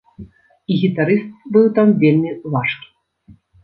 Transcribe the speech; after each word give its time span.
І 0.71 0.77
гітарыст 0.85 1.29
быў 1.53 1.71
там 1.79 1.95
вельмі 2.07 2.37
важкі. 2.59 2.87